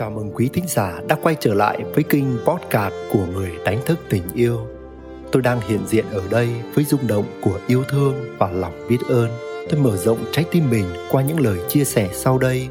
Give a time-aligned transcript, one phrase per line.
[0.00, 3.78] Chào mừng quý thính giả đã quay trở lại với kênh podcast của người đánh
[3.86, 4.58] thức tình yêu.
[5.32, 8.98] Tôi đang hiện diện ở đây với rung động của yêu thương và lòng biết
[9.08, 9.30] ơn.
[9.70, 12.68] Tôi mở rộng trái tim mình qua những lời chia sẻ sau đây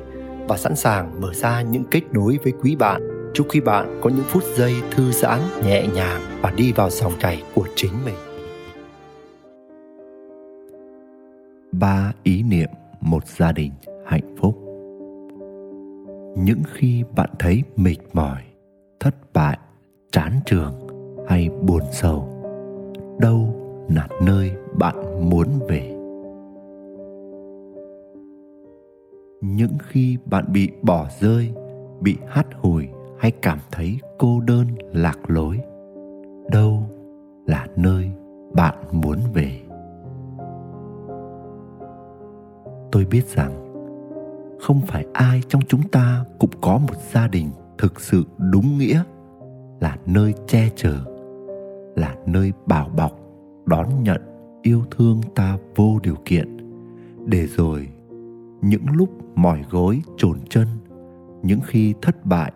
[0.47, 3.31] và sẵn sàng mở ra những kết nối với quý bạn.
[3.33, 7.13] Chúc quý bạn có những phút giây thư giãn, nhẹ nhàng và đi vào dòng
[7.19, 8.15] chảy của chính mình.
[11.71, 12.69] Ba ý niệm
[13.01, 13.71] một gia đình
[14.05, 14.68] hạnh phúc
[16.43, 18.41] những khi bạn thấy mệt mỏi,
[18.99, 19.57] thất bại,
[20.11, 20.73] chán trường
[21.27, 22.29] hay buồn sầu,
[23.19, 23.55] đâu
[23.89, 25.95] là nơi bạn muốn về?
[29.41, 31.51] Những khi bạn bị bỏ rơi,
[32.01, 32.87] bị hắt hủi
[33.19, 35.59] hay cảm thấy cô đơn, lạc lối,
[36.51, 36.83] đâu
[37.45, 38.11] là nơi
[38.53, 39.59] bạn muốn về?
[42.91, 43.68] Tôi biết rằng
[44.59, 49.03] không phải ai trong chúng ta cũng có một gia đình thực sự đúng nghĩa,
[49.79, 50.95] là nơi che chở,
[51.95, 53.19] là nơi bảo bọc,
[53.65, 54.21] đón nhận
[54.61, 56.57] yêu thương ta vô điều kiện.
[57.25, 57.87] Để rồi,
[58.61, 60.67] những lúc mỏi gối trồn chân,
[61.43, 62.51] những khi thất bại,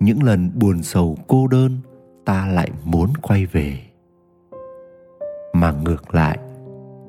[0.00, 1.78] những lần buồn sầu cô đơn,
[2.24, 3.78] ta lại muốn quay về.
[5.54, 6.38] Mà ngược lại,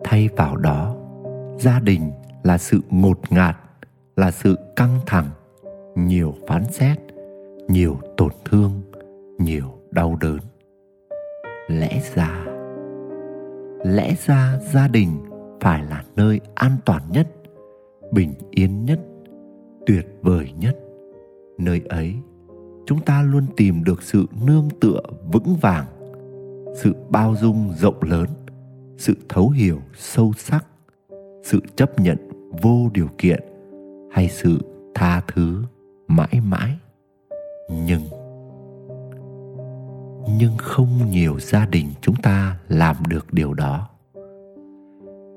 [0.03, 0.95] thay vào đó,
[1.59, 2.11] gia đình
[2.43, 3.57] là sự ngột ngạt
[4.15, 5.29] là sự căng thẳng,
[5.95, 6.97] nhiều phán xét,
[7.67, 8.81] nhiều tổn thương,
[9.37, 10.39] nhiều đau đớn.
[11.67, 12.45] Lẽ ra
[13.83, 15.09] lẽ ra gia đình
[15.61, 17.27] phải là nơi an toàn nhất,
[18.11, 18.99] bình yên nhất,
[19.85, 20.77] tuyệt vời nhất.
[21.57, 22.15] Nơi ấy,
[22.85, 25.01] chúng ta luôn tìm được sự nương tựa
[25.33, 25.85] vững vàng,
[26.75, 28.27] sự bao dung rộng lớn,
[28.97, 30.65] sự thấu hiểu sâu sắc,
[31.43, 32.17] sự chấp nhận
[32.61, 33.43] vô điều kiện
[34.13, 34.59] hay sự
[34.95, 35.63] tha thứ
[36.07, 36.77] mãi mãi.
[37.69, 38.01] Nhưng
[40.39, 43.89] nhưng không nhiều gia đình chúng ta làm được điều đó.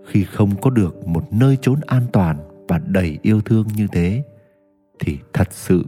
[0.06, 2.36] Khi không có được một nơi trốn an toàn
[2.69, 4.22] và đầy yêu thương như thế,
[5.00, 5.84] thì thật sự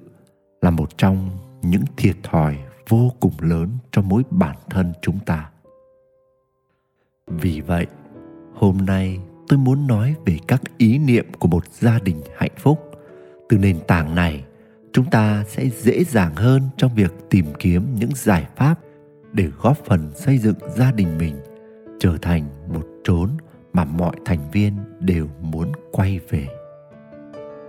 [0.63, 1.31] là một trong
[1.63, 5.51] những thiệt thòi vô cùng lớn cho mỗi bản thân chúng ta.
[7.27, 7.87] Vì vậy,
[8.55, 12.79] hôm nay tôi muốn nói về các ý niệm của một gia đình hạnh phúc.
[13.49, 14.45] Từ nền tảng này,
[14.93, 18.75] chúng ta sẽ dễ dàng hơn trong việc tìm kiếm những giải pháp
[19.33, 21.35] để góp phần xây dựng gia đình mình
[22.01, 23.31] trở thành một chốn
[23.73, 26.47] mà mọi thành viên đều muốn quay về.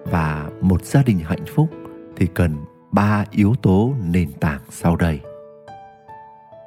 [0.05, 1.69] Và một gia đình hạnh phúc
[2.15, 2.55] thì cần
[2.91, 5.19] ba yếu tố nền tảng sau đây.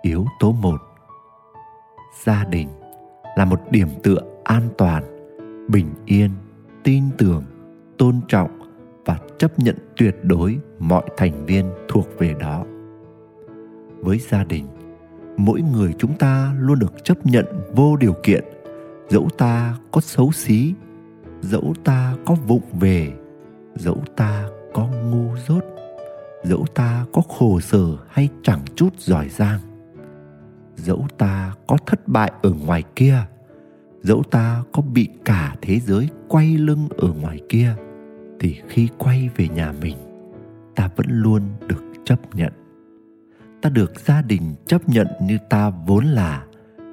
[0.02, 0.80] Yếu tố một,
[2.24, 2.68] gia đình
[3.36, 5.04] là một điểm tựa an toàn,
[5.68, 6.30] bình yên,
[6.84, 7.44] tin tưởng,
[7.98, 8.50] tôn trọng
[9.04, 12.64] và chấp nhận tuyệt đối mọi thành viên thuộc về đó.
[14.00, 14.66] Với gia đình,
[15.36, 18.44] mỗi người chúng ta luôn được chấp nhận vô điều kiện.
[19.08, 20.74] Dẫu ta có xấu xí,
[21.40, 23.12] dẫu ta có vụng về,
[23.74, 25.64] dẫu ta có ngu dốt,
[26.44, 29.60] dẫu ta có khổ sở hay chẳng chút giỏi giang,
[30.76, 33.18] dẫu ta có thất bại ở ngoài kia
[34.02, 37.74] dẫu ta có bị cả thế giới quay lưng ở ngoài kia,
[38.40, 39.96] thì khi quay về nhà mình,
[40.74, 42.52] ta vẫn luôn được chấp nhận.
[43.62, 46.44] Ta được gia đình chấp nhận như ta vốn là.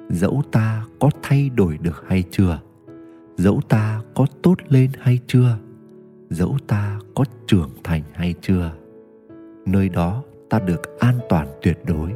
[0.08, 2.60] Dẫu ta có thay đổi được hay chưa?
[3.36, 5.58] Dẫu ta có tốt lên hay chưa?
[6.30, 8.72] Dẫu ta có trưởng thành hay chưa?
[9.66, 12.12] Nơi đó ta được an toàn tuyệt đối.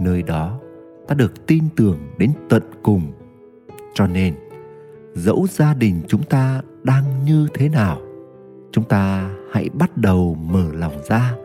[0.00, 0.60] Nơi đó
[1.08, 3.12] ta được tin tưởng đến tận cùng
[3.94, 4.34] cho nên,
[5.14, 8.00] dẫu gia đình chúng ta đang như thế nào,
[8.72, 11.36] chúng ta hãy bắt đầu mở lòng ra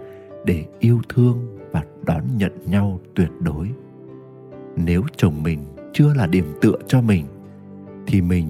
[0.45, 3.69] để yêu thương và đón nhận nhau tuyệt đối.
[4.75, 5.59] Nếu chồng mình
[5.93, 7.25] chưa là điểm tựa cho mình,
[8.07, 8.47] thì mình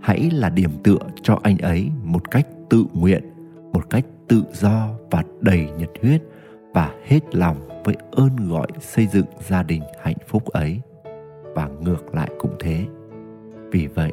[0.00, 3.24] hãy là điểm tựa cho anh ấy một cách tự nguyện,
[3.72, 6.22] một cách tự do và đầy nhiệt huyết
[6.74, 10.80] và hết lòng với ơn gọi xây dựng gia đình hạnh phúc ấy.
[11.54, 12.84] Và ngược lại cũng thế
[13.76, 14.12] vì vậy,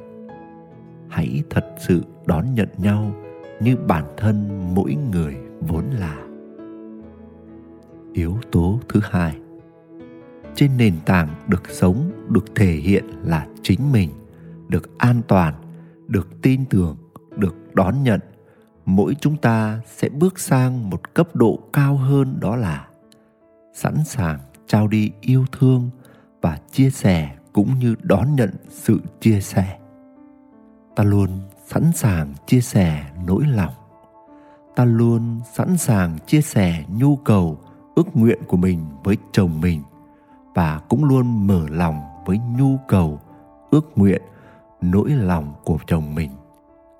[1.10, 3.12] hãy thật sự đón nhận nhau
[3.60, 6.18] như bản thân mỗi người vốn là.
[8.14, 9.38] Yếu tố thứ hai,
[10.56, 14.10] trên nền tảng được sống, được thể hiện là chính mình,
[14.68, 15.54] được an toàn,
[16.08, 16.98] được tin tưởng,
[17.38, 18.20] được đón nhận,
[18.86, 22.88] mỗi chúng ta sẽ bước sang một cấp độ cao hơn đó là
[23.74, 25.90] sẵn sàng trao đi yêu thương
[26.42, 29.78] và chia sẻ cũng như đón nhận sự chia sẻ.
[30.96, 31.30] Ta luôn
[31.68, 33.74] sẵn sàng chia sẻ nỗi lòng.
[34.76, 37.58] Ta luôn sẵn sàng chia sẻ nhu cầu,
[37.96, 39.82] ước nguyện của mình với chồng mình
[40.56, 43.20] và cũng luôn mở lòng với nhu cầu,
[43.72, 44.22] ước nguyện,
[44.82, 46.32] nỗi lòng của chồng mình.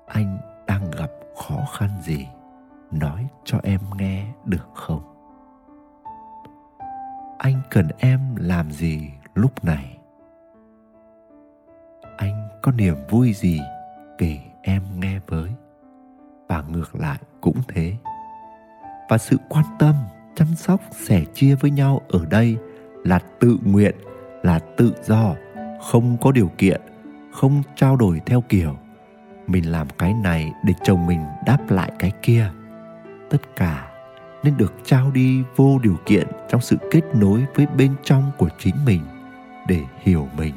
[0.06, 2.26] Anh đang gặp khó khăn gì?
[2.90, 5.02] Nói cho em nghe được không?
[7.38, 9.98] Anh cần em làm gì lúc này?
[12.64, 13.60] Có niềm vui gì
[14.18, 15.50] kể em nghe với.
[16.48, 17.96] Và ngược lại cũng thế.
[19.08, 19.94] Và sự quan tâm,
[20.34, 22.56] chăm sóc, sẻ chia với nhau ở đây
[23.04, 23.94] là tự nguyện,
[24.42, 25.34] là tự do,
[25.82, 26.80] không có điều kiện,
[27.32, 28.76] không trao đổi theo kiểu.
[29.46, 32.50] Mình làm cái này để chồng mình đáp lại cái kia.
[33.30, 33.90] Tất cả
[34.42, 38.48] nên được trao đi vô điều kiện trong sự kết nối với bên trong của
[38.58, 39.00] chính mình
[39.68, 40.54] để hiểu mình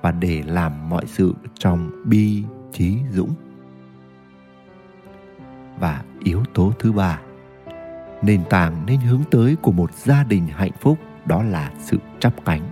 [0.00, 3.34] và để làm mọi sự trong bi trí dũng.
[5.80, 7.20] Và yếu tố thứ ba,
[8.22, 12.44] nền tảng nên hướng tới của một gia đình hạnh phúc đó là sự chấp
[12.44, 12.62] cánh.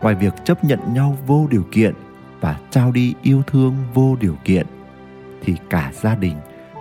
[0.00, 1.94] Ngoài việc chấp nhận nhau vô điều kiện
[2.40, 4.66] và trao đi yêu thương vô điều kiện,
[5.42, 6.36] thì cả gia đình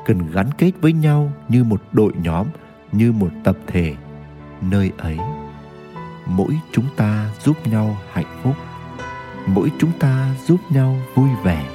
[0.05, 2.47] cần gắn kết với nhau như một đội nhóm,
[2.91, 3.95] như một tập thể.
[4.61, 5.17] Nơi ấy,
[6.25, 8.55] mỗi chúng ta giúp nhau hạnh phúc
[9.53, 11.69] mỗi chúng ta giúp nhau vui vẻ,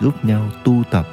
[0.00, 1.06] giúp nhau tu tập,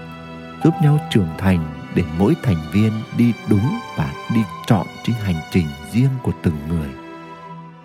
[0.63, 1.59] giúp nhau trưởng thành
[1.95, 6.57] để mỗi thành viên đi đúng và đi chọn trên hành trình riêng của từng
[6.69, 6.89] người.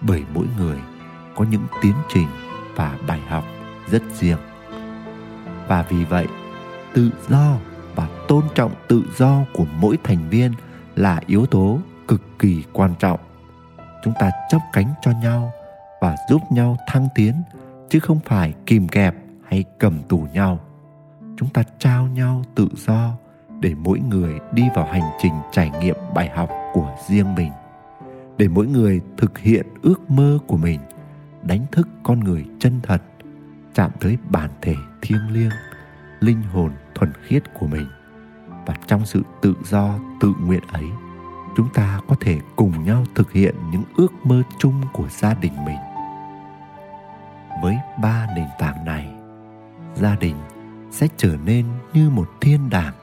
[0.00, 0.78] Bởi mỗi người
[1.36, 2.28] có những tiến trình
[2.76, 3.44] và bài học
[3.90, 4.38] rất riêng.
[5.68, 6.26] Và vì vậy,
[6.94, 7.56] tự do
[7.94, 10.52] và tôn trọng tự do của mỗi thành viên
[10.96, 11.78] là yếu tố
[12.08, 13.20] cực kỳ quan trọng.
[14.04, 15.52] Chúng ta chấp cánh cho nhau
[16.00, 17.42] và giúp nhau thăng tiến
[17.88, 19.14] chứ không phải kìm kẹp
[19.44, 20.60] hay cầm tù nhau.
[21.36, 23.12] Chúng ta trao nhau tự do
[23.60, 27.52] để mỗi người đi vào hành trình trải nghiệm bài học của riêng mình.
[28.38, 30.80] Để mỗi người thực hiện ước mơ của mình,
[31.42, 33.02] đánh thức con người chân thật,
[33.74, 35.52] chạm tới bản thể thiêng liêng,
[36.20, 37.86] linh hồn thuần khiết của mình.
[38.66, 40.84] Và trong sự tự do, tự nguyện ấy,
[41.56, 45.64] chúng ta có thể cùng nhau thực hiện những ước mơ chung của gia đình
[45.64, 45.78] mình
[47.62, 49.08] với ba nền tảng này.
[49.94, 50.36] Gia đình
[50.90, 52.94] sẽ trở nên như một thiên đàng,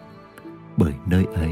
[0.77, 1.51] bởi nơi ấy,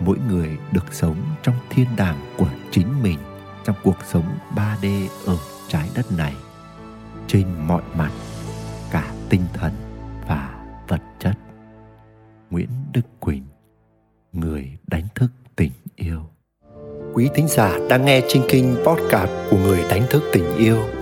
[0.00, 3.18] mỗi người được sống trong thiên đàng của chính mình
[3.64, 5.36] trong cuộc sống 3D ở
[5.68, 6.34] trái đất này,
[7.26, 8.10] trên mọi mặt,
[8.90, 9.72] cả tinh thần
[10.28, 11.34] và vật chất.
[12.50, 13.44] Nguyễn Đức Quỳnh,
[14.32, 16.20] người đánh thức tình yêu.
[17.14, 21.01] Quý thính giả đang nghe trên kinh podcast của người đánh thức tình yêu.